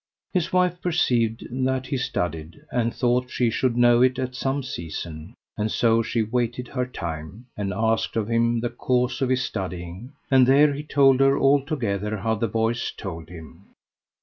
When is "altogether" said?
11.37-12.17